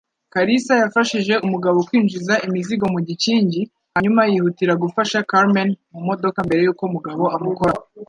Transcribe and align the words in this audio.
Kalisa 0.33 0.73
yafashije 0.83 1.33
umugabo 1.45 1.77
kwinjiza 1.87 2.33
imizigo 2.47 2.85
mu 2.93 2.99
gikingi 3.07 3.61
hanyuma 3.93 4.21
yihutira 4.31 4.73
gufasha 4.83 5.25
Carmen 5.29 5.69
mu 5.93 5.99
modoka 6.07 6.37
mbere 6.47 6.61
yuko 6.63 6.83
umugabo 6.89 7.23
amukoraho. 7.37 7.83